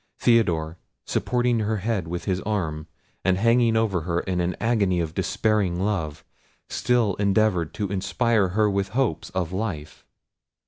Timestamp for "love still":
5.79-7.13